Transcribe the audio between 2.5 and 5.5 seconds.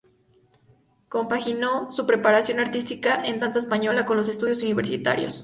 artística en danza española con los estudios universitarios.